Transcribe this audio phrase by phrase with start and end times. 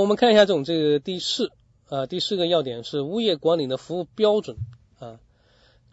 [0.00, 1.50] 我们看一下这种这个第四
[1.88, 4.58] 啊第四个要点是物业管理的服务标准
[4.98, 5.20] 啊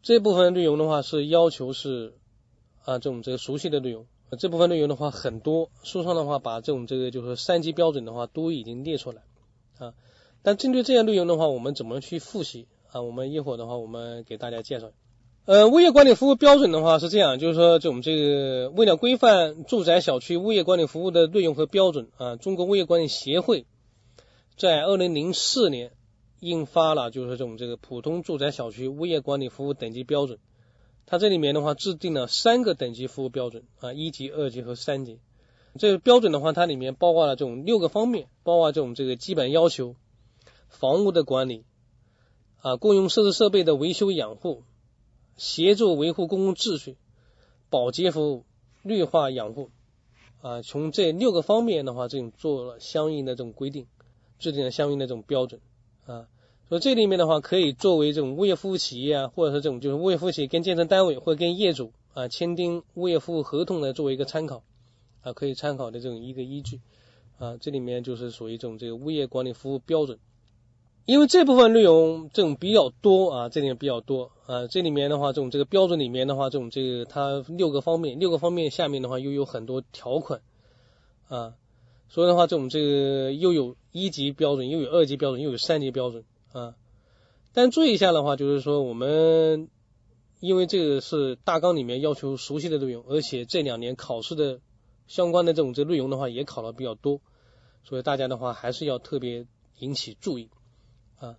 [0.02, 2.14] 这部分内容的话是要求是
[2.84, 4.06] 啊这种这个熟悉的内容，
[4.38, 9.22] 这部分内容的话很多，书上的话把这种这个就是三级标准的话都已经列出来
[9.78, 9.94] 啊，
[10.42, 13.02] 但针对这些内容的话，我们怎么去复习啊？
[13.02, 14.92] 我们一会儿的话，我们给大家介绍。
[15.46, 23.66] 呃，物业管理服务标准的话是这样，就是说这种这个为了规范住宅小区物业管理服务的内容和标准啊，中国物业管理协会
[24.56, 25.92] 在二零零四年
[26.40, 30.40] 印发了就是这种这个普通住宅小区物业管理服务等级标准，
[31.06, 35.20] 它这里面的话制定了三个等级服务标准啊，一级、二级和三级。
[35.78, 39.96] 这个标准的话，它里面包括了这种六个方面，包括这种这个基本要求、
[40.70, 41.66] 房屋的管理
[42.62, 44.64] 啊、公用设施设备的维修养护。
[45.36, 46.96] 协助维护公共秩序、
[47.72, 48.46] 保洁服务、
[48.84, 49.72] 绿化养护
[50.42, 53.88] 啊，从这六个方面的话，这种做了相应的这种规定，
[54.44, 55.60] 制定了相应的这种标准
[56.06, 56.28] 啊。
[56.70, 64.64] 所以这里面的话，可以作为这种物业服务企业啊，或者是这种就是物业服务企业跟建设单位或者跟业主啊签订物业服务合同的作为一个参考
[65.22, 66.82] 啊，可以参考的这种一个依据
[67.38, 67.58] 啊。
[67.58, 70.20] 这里面就是属于这种这个物业管理服务标准。
[71.06, 80.40] 因为这部分内容这种比较多啊，这里比较多啊，这里面的话，这种这个标准里面的话，这种这个它六个方面，六个方面下面的话又有很多条款
[81.28, 81.56] 啊，
[82.10, 86.76] 所以的话，这种这个又有一级标准，又有二级标准，又有三级标准啊。
[87.54, 89.70] 但注意一下的话，就是说我们
[90.40, 94.60] 因为这个是大纲里面要求熟悉的内容，而且这两年考试的
[95.08, 97.22] 相关的这种这内容的话也考的比较多，
[97.84, 99.46] 所以大家的话还是要特别
[99.80, 100.50] 引起注意。
[101.20, 101.36] 啊，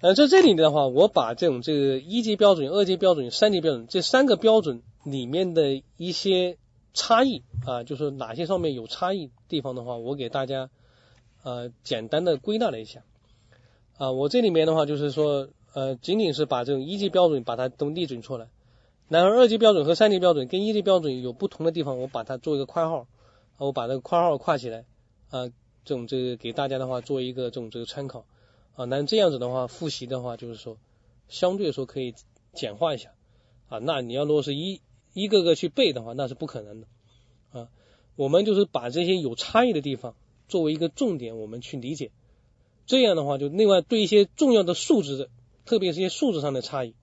[0.00, 6.58] 呃，在这里的话，我把这种这个一级标准、二级标准、三级标准这三个标准里面的一些
[6.94, 10.70] 差异啊，就是哪些上面有差异地方的话，我给大家
[11.42, 13.04] 呃简单的归纳了一下
[13.98, 14.12] 啊。
[14.12, 18.48] 我这里面的话就是说，呃，仅仅是把这种一级标准把它都列准出来，
[19.08, 23.06] 然后二级标准和三级标准跟一级标准有不同的地方，我把它做一个括号，
[23.58, 24.84] 我把这个括号括起来
[25.30, 25.48] 啊，
[25.84, 28.24] 这种这个给大家的话做一个这种这个参考。
[28.74, 30.78] 啊，那这样子的话，复习的话，就是说，
[31.28, 32.14] 相对说可以
[32.54, 33.10] 简化一下
[33.68, 33.78] 啊。
[33.82, 34.80] 那你要如果是一
[35.12, 36.86] 一个个去背的话，那是不可能的。
[38.16, 40.14] 我们就是把这些有差异的地方
[40.48, 42.10] 作为一个重点，我们去理解。
[42.86, 45.28] 这样的话，就另外对一些重要的数值的，
[45.64, 46.94] 特别是一些数字上的差异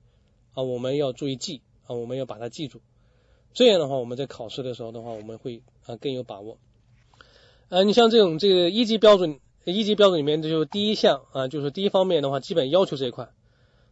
[0.53, 2.81] 啊，我们要注意记啊，我们要把它记住。
[3.53, 6.57] 这样的话，我们在考试的时候的话，我们会啊更有把握。
[7.69, 9.39] 啊，你像这种这个一级标准。
[9.65, 13.29] 一级标准里面，这就是第一项啊，就是第一方面的话，基本要求这一块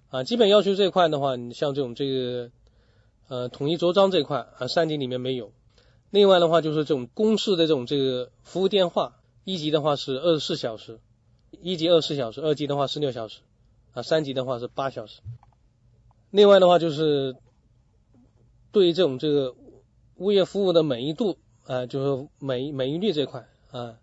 [0.10, 2.50] 啊，基本要求这一块的话，你像这种这个
[3.28, 5.52] 呃统一着装这一块啊，三级里面没有。
[6.10, 11.00] 另外的话，就是这种公示的这种这个服务电话，一级的话是二十四小时，
[11.62, 13.42] 一级二十四小时，二级的话十六小时
[13.94, 15.20] 啊，三级的话是八小时。
[16.32, 17.36] 另外的话，就是
[18.72, 19.56] 对于这种这个
[20.16, 23.98] 物业服务的满意度啊，就是满满意率这块啊。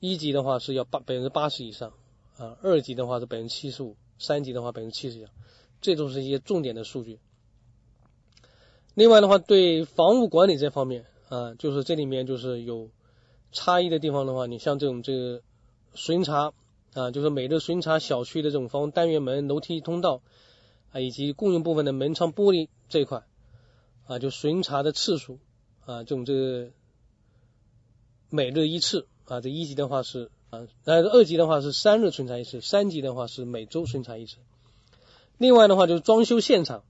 [0.00, 1.92] 一级的话是要八百分之八十以上
[2.36, 5.30] 啊，二级的话是百分之七十五，三级的话百分之七十以上，
[5.80, 7.20] 这都是一些重点的数据。
[8.94, 12.90] 另外的话，对房屋管理这方面啊，就是这里面就是有
[13.52, 15.42] 差异的地方的话，你像这种这个
[15.94, 16.52] 巡查
[16.92, 20.20] 啊，就是每日巡查小区的这种房屋单元门、楼梯通道
[20.92, 23.24] 啊，以及共用部分的门窗玻璃这一块
[24.06, 25.38] 啊，就巡查的次数
[25.86, 26.70] 啊，这种这个
[28.28, 29.06] 每日一次。
[29.24, 34.36] 啊，这一级的话是啊，那二级的话是三日巡查一次，三级的话是每周巡查一次。
[35.38, 36.82] 另外的话就是装修现场，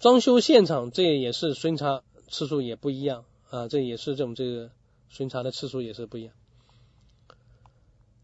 [0.00, 4.70] 装修现场这也是巡查次数也不一样啊，这也是这种这个
[5.08, 6.34] 巡查的次数也是不一样。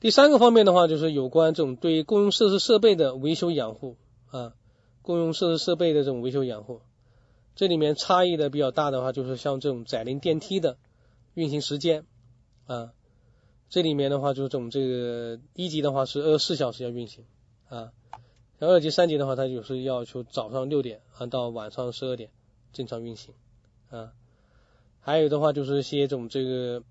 [0.01, 3.97] 第三个方面的话就是有关这种对公用设施设备的维修养护
[4.31, 4.55] 啊，
[5.01, 6.81] 公用设施设备的这种维修养护，
[7.55, 10.77] 这里面差异的比较大的话就是像这种载人电梯的
[11.35, 12.05] 运行时间
[12.67, 12.93] 啊。
[13.69, 17.25] 这里面的话就是这种这个一级的话是二十四小时要运行
[17.69, 17.93] 啊，
[18.59, 22.29] 像二级、三级的话，它就是要求早上六点啊到晚上十二点
[22.73, 23.33] 正常运行
[23.89, 24.13] 啊。
[25.03, 26.83] 还有的话就是一些这种这个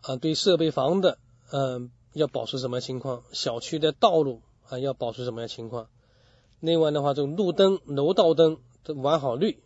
[0.00, 1.18] 啊对设备房的
[1.50, 5.90] 嗯要保持什么情况，小区的道路啊要保持什么样情况。
[6.60, 9.62] 另外的话，这种路灯、楼道灯的完好率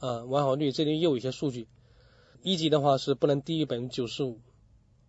[0.00, 1.68] 啊完好率这里又有一些数据，
[2.42, 4.40] 一级的话是不能低于百分之九十五。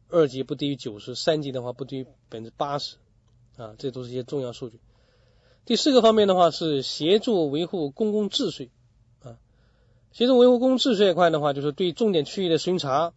[0.09, 2.97] 二级不低于九十，三级的话不低于百分之八十，
[3.57, 4.79] 啊，这都是一些重要数据。
[5.65, 8.69] 第四个方面的话是协助维护公共秩序，
[10.13, 13.13] 其实维护公共秩序这一块的话，就是对重点区域的巡查，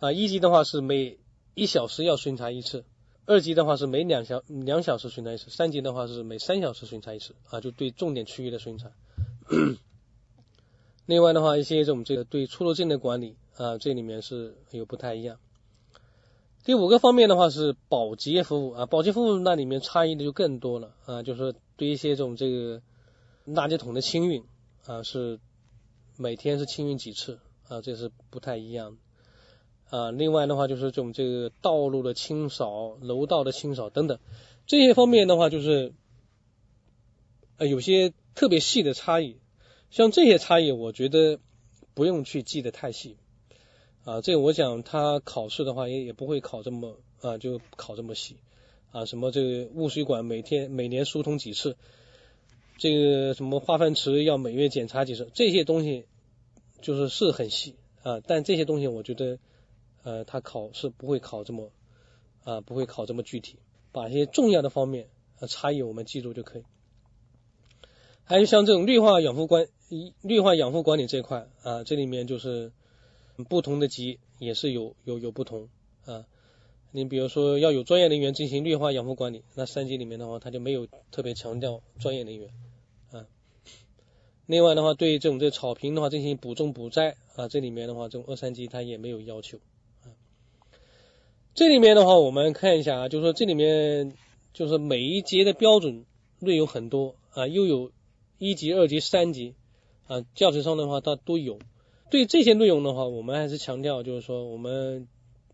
[0.00, 1.18] 啊，一级的话是每
[1.54, 2.84] 一小时要巡查一次，
[3.24, 8.90] 二级的话是每两小两小时巡查一次，三级的话是每三小时巡查一次啊，就对重点区域的巡查。
[11.06, 15.38] 另外的话，一些这种这个对出入境的管理啊，这里面是有不太一样。
[16.64, 22.82] 第五个方面的话是保洁服务啊，保洁服务那里面差异的就更多了啊，就是对一些这种这个
[23.46, 24.44] 垃圾桶的清运
[24.84, 25.40] 啊，是
[26.20, 28.98] 每天是清运几次啊，这是不太一样
[29.88, 30.10] 啊。
[30.10, 34.18] 另外的话就是这种这个道路的清扫、楼道的清扫等等
[34.66, 35.94] 这些方面的话，就是
[37.56, 39.38] 呃有些特别细的差异，
[39.90, 41.38] 像这些差异，我觉得
[41.94, 43.16] 不用去记得太细。
[44.04, 48.36] 啊，这个我想他考试的话也也不会考这么啊，就考这么细
[48.92, 51.76] 啊，什么这个污水管每天每年疏通几次，
[52.78, 56.06] 这个什么化粪池要每月检查几次，这些东西
[56.80, 59.38] 就是是很细啊，但这些东西我觉得
[60.02, 61.70] 呃他考是不会考这么
[62.44, 63.58] 啊，不会考这么具体，
[63.92, 66.62] 把一些重要的方面啊差异我们记住就可以。
[68.24, 69.66] 还有像这种绿化养护管
[70.22, 72.72] 绿化养护管理这一块啊，这里面就是。
[73.48, 75.70] 不同的级也是有有有不同
[76.04, 76.26] 啊，
[76.90, 82.50] 你比如说要有专业人员进行绿化养护管理，那三级里面的话，它就没有特别强调专业人员。
[84.50, 89.58] 另外的话，对这种这草坪的话进行补种补栽啊，这里面的话，这种二三级它也没有要求
[90.02, 90.10] 啊。
[91.54, 94.12] 这里面的话，我们看一下啊，就是说这里面
[94.52, 96.04] 就是每一节的标准
[96.40, 97.92] 略有很多啊，又有
[98.38, 99.54] 一级、二级、三级
[100.08, 101.60] 啊，教材上的话它都有。
[102.10, 105.06] 对这些内容的话，我们还是强调，就是说我们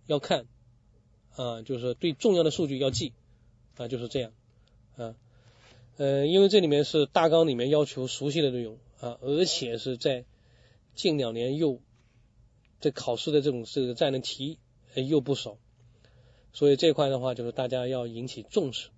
[0.07, 0.47] 要看
[1.35, 3.13] 啊，就是对重要的数据要记
[3.77, 4.33] 啊，就是这样
[4.97, 5.15] 啊，
[5.99, 10.25] 呃，因为这里面是大纲里面要求熟悉的内容啊，而且是在
[10.95, 11.81] 近两年又
[12.81, 14.59] 这考试的这种这个这样的题
[14.95, 15.59] 又不少，
[16.53, 18.89] 所以这块的话就是大家要引起重视。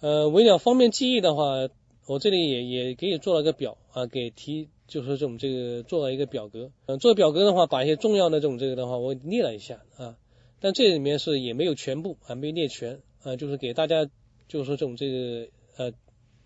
[0.00, 1.68] 呃，为了方便记忆的话，
[2.06, 4.68] 我这里也也给你做了个表啊，给题。
[4.86, 10.18] 就是这种这个做了一个表格，嗯，做表格的话，把一些重要的这种这个的话，我列了一下啊，
[10.60, 14.04] 但这里面是也没有全部啊，没列全啊，就是给大家
[14.46, 15.48] 就是说这种这个
[15.78, 15.92] 呃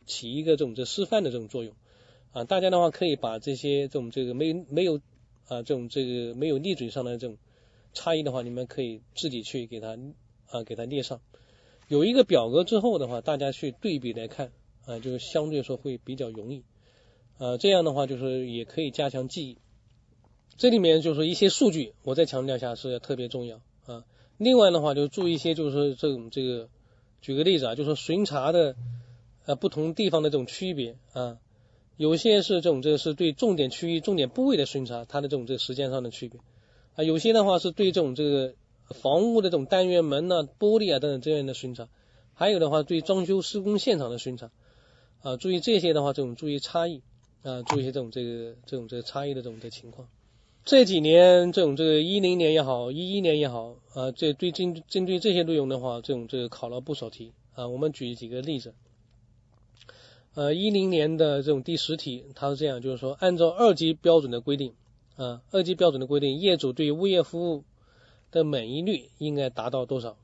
[0.07, 1.75] 起一个这种这示范的这种作用
[2.33, 5.01] 啊，大家的话可以把这些这种这个没没有
[5.47, 7.37] 啊这种这个没有例准上的这种
[7.95, 9.99] 差异的话，你们可以自己去给它
[10.51, 11.21] 啊给它列上，
[11.89, 14.53] 有一个表格之后的话，大家去对比来看
[14.87, 16.65] 啊，就是相对说会比较容易。
[17.39, 19.59] 呃，这样的话就是也可以加强记忆。
[20.57, 24.05] 这里面就是一些数据，我再强调一下是特别重要啊。
[24.39, 26.69] 另外的话就注意一些，就是说这种这个，
[27.23, 28.75] 举个例子啊，就是巡查的
[29.47, 31.39] 呃不同地方的这种区别啊，
[31.99, 36.41] 有些是这种这个是对重点区域、重点部位的巡查，它的这种这个时间上的区别
[36.97, 38.55] 啊，有些的话是对这种这个
[38.89, 41.89] 房屋的这种单元门呐、玻璃啊等等这样的巡查，
[42.33, 44.51] 还有的话对装修施工现场的巡查
[45.21, 47.03] 啊，注意这些的话，这种注意差异。
[47.45, 50.09] 啊，注意这种这个这种这个差异的这种的情况。
[50.65, 57.69] 这几年这种这个一零年也好，一一年也好，啊，这对针针对这些内容的话，这种这个考了不少题啊。
[57.69, 58.75] 我们举几个例子。
[60.39, 64.73] 呃，一零年的这种第十题，它是这样，就是说按照二级标准的规定，
[65.17, 67.65] 啊，二级标准的规定，业主对物业服务
[68.31, 70.17] 的满意率应该达到多少？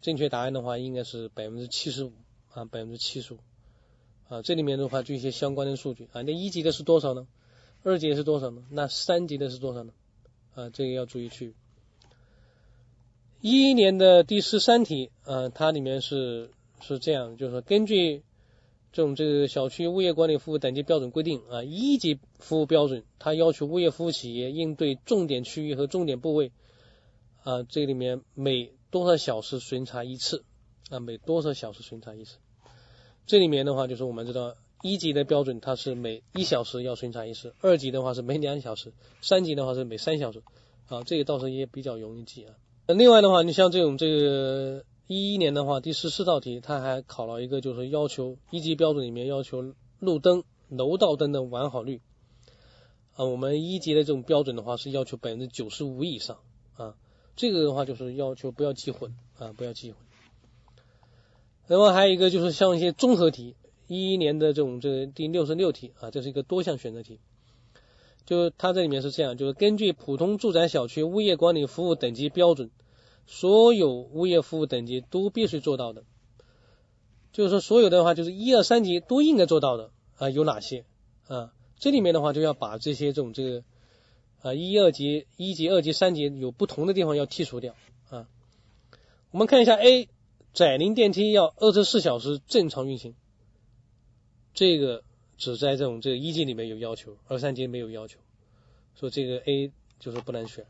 [0.00, 2.10] 正确答案的话，应该是百分之七十五
[2.50, 3.38] 啊，百分之七十五。
[4.28, 7.28] 啊，这里面的话就一些相关的数据啊，那一级的是多少呢？
[7.84, 8.64] 二级的是多少呢？
[8.68, 9.92] 那三级的是多少呢？
[10.56, 11.54] 啊，这个要注意去。
[13.40, 18.24] 一一年的第十三题啊，它里面是是这样，就是说根据
[18.92, 26.52] 这种这个小区物业管理服务等级标准规定啊，一级服务标准，它要求物业服务企业应对重点区域和重点部位
[27.42, 30.44] 啊，这里面每多少小时巡查一次
[30.90, 32.36] 啊，每多少小时巡查一次。
[33.26, 38.90] 这里面的话，就是我们知道一级的标准，它是每一小时要巡查一次；二级的话是每两小时；
[39.22, 40.42] 三级的话是每三小时。
[40.88, 42.54] 啊，这个倒是也比较容易记啊。
[42.88, 52.00] 另外的话，你像这种这个一一年的话，第十四道题，它还考了一个，就是要求一级标准里面要求路灯、楼道灯的完好率。
[53.14, 56.38] 啊，我们一级的这种标准的话是要求百分之九十五以上
[56.76, 56.94] 啊。
[57.36, 60.00] 这个的话就是要求不要记混啊，不要记混。
[61.66, 63.56] 另外还有一个就是像一些综合题，
[63.88, 67.20] 一一年的这种这个第六十六题啊，这是一个多项选择题。
[68.24, 72.70] 就它这里面是这样，就是根据普通住宅小区物业管理服务等级标准，
[73.26, 76.04] 所有物业服务等级都必须做到的。
[77.32, 80.84] 就是说所有的话，就是一二三级都应该做到的啊，有哪些
[81.26, 81.52] 啊？
[81.78, 83.64] 这里面的话就要把这些这种这个
[84.42, 87.74] 啊，一二级、一级、二级、三级有不同的地方要剔除掉
[88.10, 88.28] 啊。
[89.30, 90.08] 我们看一下 A，
[90.52, 93.14] 窄铃电梯要二十四小时正常运行，
[94.52, 95.02] 这个
[95.38, 98.18] 只在这种这个一级里面有要求，二三级没有要求，
[98.94, 100.66] 所以这个 A 就是不能选。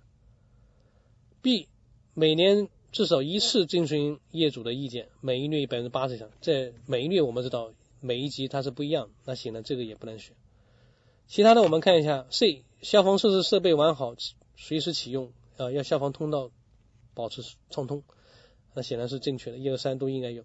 [1.43, 1.67] B，
[2.15, 10.37] 每年至少一次征询业主的意见，每一率百分之八十以上，这每一率我们知道每一级它是不一样，那显然，这个也不能选。
[11.27, 14.15] 其他的我们看一下，C 消防设施设备完好，
[14.57, 16.51] 随时启用啊，要消防通道
[17.15, 18.03] 保持畅通，
[18.75, 20.45] 那显然是正确的，一二三都应该有。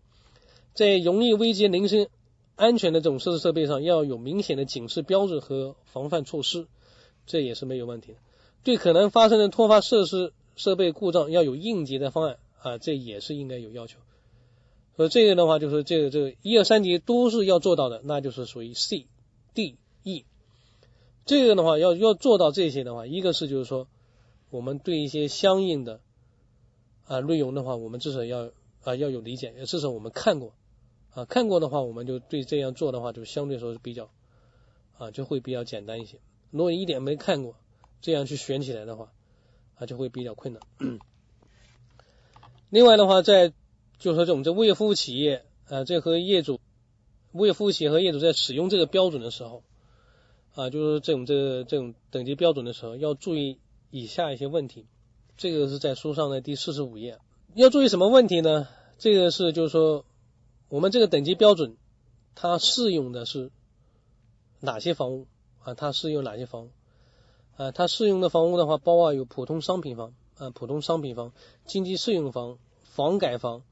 [0.73, 2.07] 在容易危及人身
[2.55, 6.65] 安全的这种设施设备上，要有明显的警示标志和防范措施，
[7.25, 8.19] 这也是没有问题的。
[8.63, 13.99] 对可能发生的突发设施设备故障，要有应急的方案啊，这也是应该有要求。
[14.97, 19.05] 所以这个的话，就是这个这个一二三级都是要做到的，那就是属于 C、
[19.53, 20.25] D、E。
[21.25, 23.87] 这个的话，要要做到这些的话，一个是就是说，
[24.49, 26.01] 我们对一些相应的
[27.05, 28.49] 啊内容的话，我们至少要
[28.83, 30.53] 啊要有理解，至少我们看过
[31.13, 34.09] 啊看过的话，我们就对这样做的话，就相对说是比较
[34.97, 36.17] 啊就会比较简单一些。
[36.49, 37.55] 如果一点没看过，
[38.01, 39.11] 这样去选起来的话
[39.77, 40.99] 啊就会比较困难。
[42.69, 43.53] 另外的话，在
[43.97, 46.59] 就是说这种这物业服务企业啊，这和业主
[47.31, 49.63] 物业服务企业和业主在使用这个标准的时候。
[50.55, 53.59] 啊，就是这种这这种等级标准的时候，要注意
[53.91, 54.87] 以下一些问题。
[55.37, 57.19] 这个是在书上的第四十五页，
[57.53, 58.67] 要注意什么问题呢？
[58.97, 60.03] 这个是就是说，
[60.67, 61.77] 我们这个等级标准
[62.33, 63.51] 它适用的是
[64.59, 65.27] 哪些房屋
[65.61, 65.75] 啊？
[65.75, 66.71] 它适用哪些房屋
[67.57, 67.71] 啊？
[67.71, 71.33] 它适用的房屋的话，包括有普通商品房啊、普通商品房、
[71.65, 73.63] 经济适用房、房改房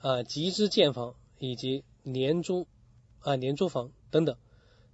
[0.00, 2.66] 啊、集资建房以及廉租
[3.20, 4.36] 啊、廉租房等等。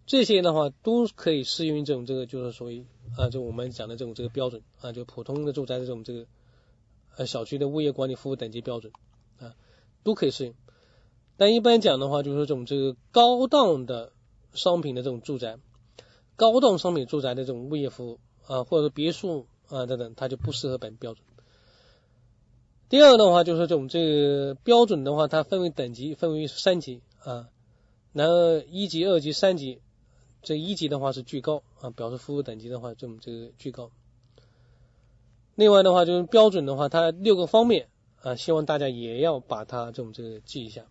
[0.06, 2.84] 这些的话都可以适用于这种这个就是属于
[3.16, 6.26] 啊，就我们讲的这种这个标准啊，就普通的住宅的这种这个
[7.16, 8.92] 呃小区的物业管理服务等级标准
[9.40, 9.56] 啊，
[10.02, 10.54] 都可以适用。
[11.38, 14.12] 但一般讲的话，就是这种这个高档的
[14.52, 15.56] 商品的这种住宅，
[16.37, 21.25] 高档商品住宅的这种物业服务啊，或者说别墅啊等等，它就不适合本标准。
[22.88, 27.49] 第二的话，就是这种这个标准的话，它分为等级，分为三级啊，
[28.12, 29.81] 然后一级、二级、三级。
[30.43, 33.91] 这一级的话是居高啊，表示服务等级的话，这种这个居高。
[35.55, 37.88] 另外的话就是标准的话，它六个方面
[38.21, 40.85] 啊，希望大家也要把它这种这个记一下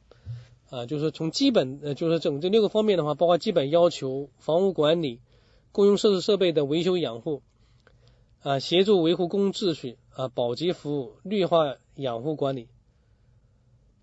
[0.72, 5.20] 啊，就是从基本呃，就是这种这六个方面的话，包括基本要求、房屋管理、
[5.74, 7.42] 公用设施设备的维修养护
[8.44, 12.68] 啊，协助维护公秩序啊，保洁服务、绿化养护管理，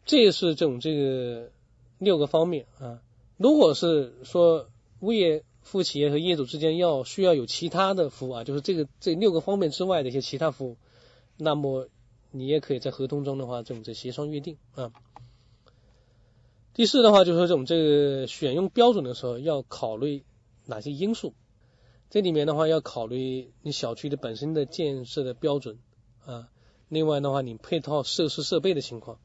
[0.04, 1.50] 这是这种这个
[1.98, 3.00] 六个方面啊。
[3.36, 10.76] 如果是说物业服务企业和业主之间要需要有其他的服务啊，就是这个这六个方面之外的一些其他服务，
[11.36, 11.88] 那么
[12.32, 14.92] 你也可以在合同中的话这种这协商约定啊。
[16.74, 20.24] 第四的话就是说这种这个选用标准的时候要考虑
[20.66, 21.34] 哪些因素，
[22.10, 25.78] 这里面的话要考虑你小区的本身的建设的标准
[26.26, 26.50] 啊，
[26.88, 29.20] 另外的话你配套设施设备的情况，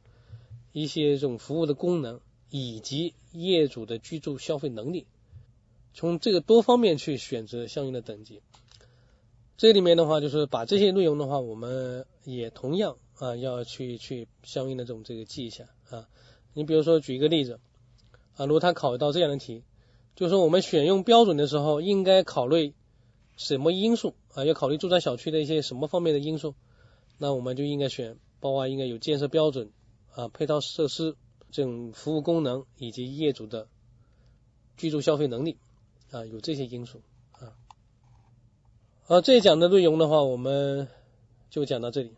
[0.72, 5.08] 一些这种服务的功能以及业主的居住消费能力。
[5.96, 8.44] 从这个多方面去选择相应的等级，
[9.58, 16.08] 这里面的话就是把这些内容的话，我们也同样啊要去去相应的这种这个记一下啊。
[16.54, 17.60] 你比如说举一个例子
[18.36, 19.64] 啊，如果他考到这样的题，
[20.16, 22.74] 就是说我们选用标准的时候应该考虑
[23.36, 24.46] 什么因素啊？
[24.46, 26.56] 要考虑住宅小区的一些什么方面的因素？
[27.18, 29.72] 那我们就应该选，包括应该有建设标准
[30.14, 31.16] 啊、配套设施、
[31.52, 33.68] 这种服务功能以及业主的
[34.78, 35.58] 居住消费能力。
[36.12, 37.02] 啊，有这些因素
[37.34, 37.52] 啊。
[39.08, 40.88] 啊，这一讲的内容的话，我们
[41.50, 42.14] 就讲到这里。